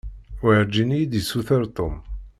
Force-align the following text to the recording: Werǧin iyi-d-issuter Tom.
Werǧin 0.45 0.89
iyi-d-issuter 0.93 1.61
Tom. 1.77 1.95